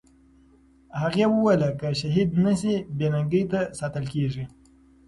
[1.01, 4.43] هغې وویل چې که شهید نه سي، بې ننګۍ ته ساتل کېږي.